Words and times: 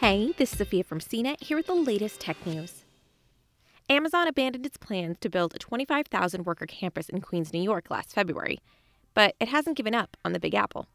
Hey, 0.00 0.32
this 0.38 0.52
is 0.52 0.58
Sophia 0.58 0.82
from 0.82 0.98
CNET 0.98 1.44
here 1.44 1.58
with 1.58 1.66
the 1.66 1.74
latest 1.74 2.20
tech 2.20 2.46
news. 2.46 2.84
Amazon 3.90 4.26
abandoned 4.26 4.64
its 4.64 4.78
plans 4.78 5.18
to 5.20 5.28
build 5.28 5.54
a 5.54 5.58
25,000 5.58 6.46
worker 6.46 6.64
campus 6.64 7.10
in 7.10 7.20
Queens, 7.20 7.52
New 7.52 7.60
York 7.60 7.90
last 7.90 8.14
February, 8.14 8.60
but 9.12 9.34
it 9.38 9.48
hasn't 9.48 9.76
given 9.76 9.94
up 9.94 10.16
on 10.24 10.32
the 10.32 10.40
Big 10.40 10.54
Apple. 10.54 10.86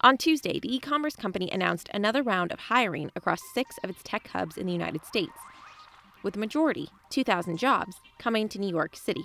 On 0.00 0.16
Tuesday, 0.16 0.58
the 0.58 0.74
e 0.74 0.80
commerce 0.80 1.14
company 1.14 1.48
announced 1.52 1.88
another 1.94 2.20
round 2.20 2.50
of 2.50 2.58
hiring 2.58 3.12
across 3.14 3.38
six 3.54 3.78
of 3.84 3.90
its 3.90 4.02
tech 4.02 4.26
hubs 4.26 4.56
in 4.56 4.66
the 4.66 4.72
United 4.72 5.06
States, 5.06 5.38
with 6.24 6.34
the 6.34 6.40
majority, 6.40 6.88
2,000 7.10 7.58
jobs, 7.58 8.00
coming 8.18 8.48
to 8.48 8.58
New 8.58 8.70
York 8.70 8.96
City. 8.96 9.24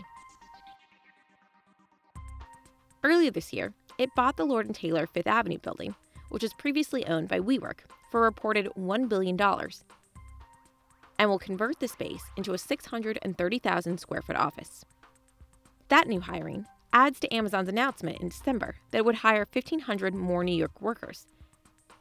Earlier 3.04 3.32
this 3.32 3.52
year, 3.52 3.74
it 3.98 4.14
bought 4.16 4.38
the 4.38 4.46
Lord 4.46 4.72
& 4.74 4.76
Taylor 4.76 5.08
Fifth 5.08 5.26
Avenue 5.26 5.58
building, 5.58 5.96
which 6.30 6.44
was 6.44 6.54
previously 6.54 7.04
owned 7.08 7.30
by 7.30 7.40
WeWork, 7.40 7.80
for 8.12 8.22
reported 8.22 8.68
$1 8.78 9.10
billion, 9.10 9.40
and 11.18 11.30
will 11.30 11.40
convert 11.40 11.80
the 11.80 11.88
space 11.88 12.24
into 12.38 12.54
a 12.54 12.58
630,000 12.58 14.00
square 14.00 14.22
foot 14.22 14.36
office. 14.36 14.86
That 15.88 16.08
new 16.08 16.20
hiring 16.20 16.66
adds 16.94 17.20
to 17.22 17.34
Amazon's 17.34 17.70
announcement 17.70 18.20
in 18.20 18.30
December 18.30 18.76
that 18.92 19.00
it 19.00 19.06
would 19.06 19.16
hire 19.16 19.48
1,500 19.52 20.14
more 20.14 20.44
New 20.44 20.56
York 20.56 20.82
workers. 20.82 21.26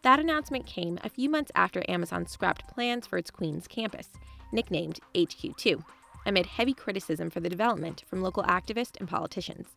That 0.02 0.18
announcement 0.18 0.66
came 0.66 0.98
a 1.04 1.10
few 1.10 1.28
months 1.28 1.52
after 1.54 1.82
Amazon 1.88 2.26
scrapped 2.26 2.66
plans 2.66 3.06
for 3.06 3.18
its 3.18 3.30
Queens 3.30 3.68
campus, 3.68 4.08
nicknamed 4.52 4.98
HQ2, 5.14 5.84
amid 6.26 6.46
heavy 6.46 6.74
criticism 6.74 7.30
for 7.30 7.40
the 7.40 7.48
development 7.48 8.04
from 8.08 8.22
local 8.22 8.42
activists 8.44 8.98
and 8.98 9.08
politicians. 9.08 9.68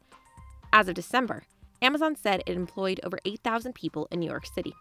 As 0.71 0.87
of 0.87 0.95
December, 0.95 1.43
Amazon 1.81 2.15
said 2.15 2.41
it 2.45 2.55
employed 2.55 3.01
over 3.03 3.19
8,000 3.25 3.73
people 3.75 4.07
in 4.09 4.19
New 4.19 4.29
York 4.29 4.45
City. 4.45 4.73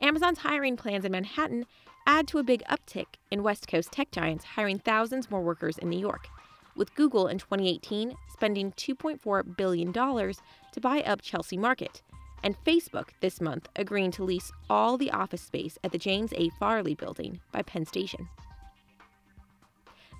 Amazon's 0.00 0.38
hiring 0.38 0.76
plans 0.76 1.04
in 1.04 1.12
Manhattan 1.12 1.66
add 2.06 2.28
to 2.28 2.38
a 2.38 2.44
big 2.44 2.62
uptick 2.70 3.06
in 3.30 3.42
West 3.42 3.66
Coast 3.66 3.90
tech 3.90 4.10
giants 4.12 4.44
hiring 4.44 4.78
thousands 4.78 5.30
more 5.30 5.42
workers 5.42 5.76
in 5.78 5.88
New 5.88 5.98
York, 5.98 6.28
with 6.76 6.94
Google 6.94 7.26
in 7.26 7.38
2018 7.38 8.14
spending 8.32 8.72
$2.4 8.72 9.56
billion 9.56 9.92
to 9.92 10.80
buy 10.80 11.00
up 11.00 11.20
Chelsea 11.20 11.56
Market, 11.56 12.02
and 12.44 12.56
Facebook 12.64 13.08
this 13.20 13.40
month 13.40 13.68
agreeing 13.74 14.12
to 14.12 14.22
lease 14.22 14.52
all 14.70 14.96
the 14.96 15.10
office 15.10 15.42
space 15.42 15.76
at 15.82 15.90
the 15.90 15.98
James 15.98 16.32
A. 16.36 16.50
Farley 16.50 16.94
building 16.94 17.40
by 17.50 17.62
Penn 17.62 17.84
Station. 17.84 18.28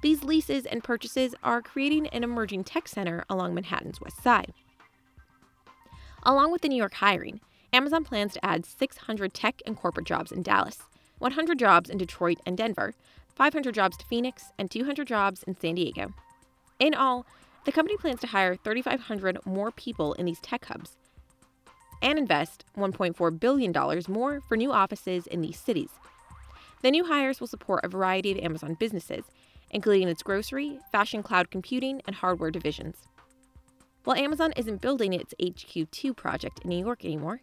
These 0.03 0.25
leases 0.25 0.67
and 0.67 0.83
purchases 0.83 1.35
are 1.43 1.63
creating 1.63 2.09
an 2.09 2.25
emerging 2.25 2.65
tech 2.65 2.89
center 2.89 3.25
along 3.31 3.55
Manhattan's 3.55 4.01
west 4.01 4.23
side. 4.23 4.53
Along 6.25 6.51
with 6.51 6.63
the 6.63 6.69
New 6.69 6.77
York 6.77 6.95
hiring, 6.95 7.41
Amazon 7.73 8.05
plans 8.05 8.33
to 8.33 8.45
add 8.45 8.65
600 8.65 9.35
tech 9.35 9.61
and 9.67 9.77
corporate 9.77 10.07
jobs 10.07 10.33
in 10.33 10.43
Dallas, 10.43 10.79
100 11.19 11.59
jobs 11.59 11.91
in 11.91 11.99
Detroit 11.99 12.39
and 12.47 12.57
Denver, 12.57 12.95
500 13.35 13.75
jobs 13.75 13.97
to 13.99 14.07
Phoenix, 14.07 14.53
and 14.59 14.71
200 14.71 15.07
jobs 15.07 15.43
in 15.43 15.57
San 15.59 15.75
Diego. 15.75 16.15
In 16.79 16.95
all, 16.95 17.27
the 17.65 17.73
company 17.73 17.97
plans 17.97 18.21
to 18.21 18.29
hire 18.29 18.57
3,500 18.57 19.45
more 19.45 19.71
people 19.71 20.15
in 20.15 20.27
these 20.27 20.41
tech 20.41 20.65
hubs 20.65 20.97
and 22.01 22.19
invest 22.19 22.65
$1.4 22.77 23.41
billion 23.41 24.03
more 24.09 24.41
for 24.49 24.57
new 24.57 24.73
offices 24.73 25.27
in 25.27 25.41
these 25.41 25.59
cities. 25.59 25.91
The 26.83 26.91
new 26.91 27.05
hires 27.05 27.41
will 27.41 27.49
support 27.49 27.85
a 27.85 27.89
variety 27.89 28.31
of 28.31 28.39
Amazon 28.39 28.75
businesses, 28.79 29.25
including 29.71 30.09
its 30.09 30.23
grocery, 30.23 30.79
fashion 30.93 31.23
cloud 31.23 31.51
computing, 31.51 32.01
and 32.07 32.17
hardware 32.17 32.51
divisions. 32.51 33.09
While 34.05 34.17
Amazon 34.17 34.53
isn't 34.57 34.81
building 34.81 35.13
its 35.13 35.35
HQ2 35.41 36.17
project 36.17 36.61
in 36.63 36.71
New 36.71 36.79
York 36.79 37.05
anymore, 37.05 37.41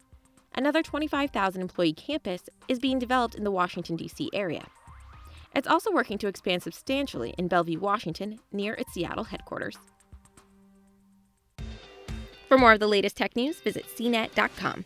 another 0.56 0.81
25,000 0.81 1.61
employee 1.61 1.94
campus 1.94 2.44
is 2.67 2.80
being 2.80 3.00
developed 3.00 3.36
in 3.36 3.44
the 3.44 3.52
Washington, 3.52 3.95
D.C. 3.95 4.30
area. 4.34 4.66
It's 5.56 5.67
also 5.67 5.92
working 5.92 6.17
to 6.17 6.28
expand 6.28 6.64
substantially 6.64 7.34
in 7.38 7.47
Bellevue, 7.47 7.80
Washington, 7.80 8.39
near 8.52 8.73
its 8.73 8.94
Seattle 8.94 9.23
headquarters. 9.23 9.78
For 12.50 12.57
more 12.57 12.74
of 12.74 12.80
the 12.80 12.88
latest 12.88 13.18
tech 13.18 13.35
news, 13.35 13.59
visit 13.62 13.85
cnet.com. 13.88 14.85